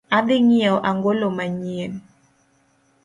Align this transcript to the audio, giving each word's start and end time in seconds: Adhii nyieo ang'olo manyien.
Adhii 0.17 0.45
nyieo 0.47 0.77
ang'olo 0.89 1.27
manyien. 1.37 1.93